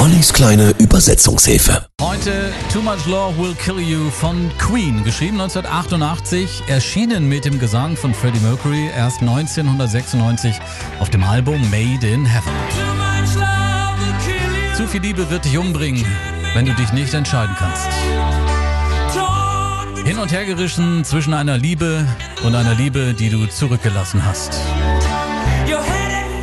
[0.00, 1.86] Ollis kleine Übersetzungshilfe.
[2.00, 7.98] Heute Too Much Law Will Kill You von Queen, geschrieben 1988, erschienen mit dem Gesang
[7.98, 10.58] von Freddie Mercury erst 1996
[11.00, 12.50] auf dem Album Made in Heaven.
[14.74, 16.06] Zu viel Liebe wird dich umbringen,
[16.54, 17.86] wenn du dich nicht entscheiden kannst.
[20.06, 22.06] Hin und her gerissen zwischen einer Liebe
[22.42, 24.58] und einer Liebe, die du zurückgelassen hast.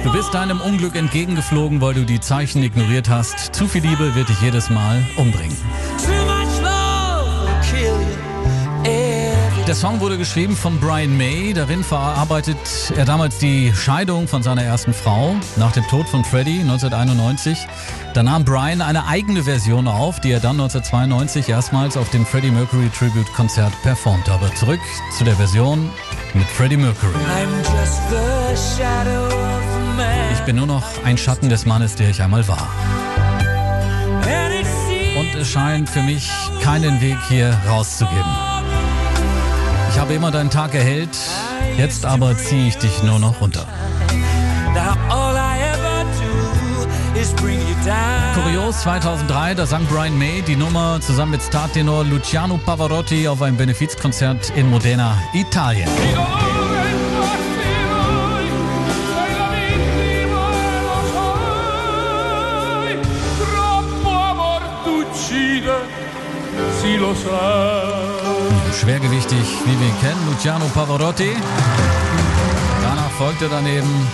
[0.04, 3.54] Du bist deinem Unglück entgegengeflogen, weil du die Zeichen ignoriert hast.
[3.56, 5.56] Zu viel Liebe wird dich jedes Mal umbringen.
[9.68, 11.52] Der Song wurde geschrieben von Brian May.
[11.52, 12.58] Darin verarbeitet
[12.96, 17.68] er damals die Scheidung von seiner ersten Frau nach dem Tod von Freddie 1991.
[18.14, 22.52] Da nahm Brian eine eigene Version auf, die er dann 1992 erstmals auf dem Freddie
[22.52, 24.32] Mercury Tribute Konzert performte.
[24.32, 24.80] Aber zurück
[25.18, 25.90] zu der Version
[26.34, 27.12] mit Freddie Mercury.
[28.54, 29.47] Ich
[30.48, 32.70] bin nur noch ein Schatten des Mannes, der ich einmal war.
[35.20, 36.32] Und es scheint für mich
[36.64, 38.32] keinen Weg hier rauszugeben.
[39.90, 41.10] Ich habe immer deinen Tag erhellt,
[41.76, 43.68] jetzt aber ziehe ich dich nur noch runter.
[48.34, 53.58] Kurios 2003, da sang Brian May die Nummer zusammen mit Startenor Luciano Pavarotti auf einem
[53.58, 55.90] Benefizkonzert in Modena, Italien.
[68.74, 71.32] Schwergewichtig, wie wir ihn kennen, Luciano Pavarotti.
[72.82, 74.08] Danach folgte daneben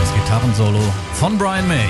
[0.00, 0.80] das Gitarrensolo
[1.14, 1.88] von Brian May.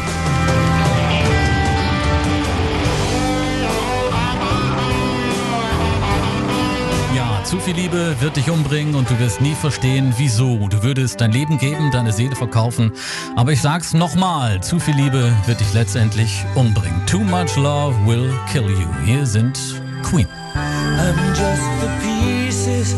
[7.15, 10.69] Ja, zu viel Liebe wird dich umbringen und du wirst nie verstehen, wieso.
[10.69, 12.93] Du würdest dein Leben geben, deine Seele verkaufen.
[13.37, 17.05] Aber ich sag's nochmal, zu viel Liebe wird dich letztendlich umbringen.
[17.07, 18.89] Too much love will kill you.
[19.05, 22.93] Hier sind I'm just the pieces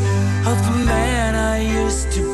[0.46, 2.25] of the man I used to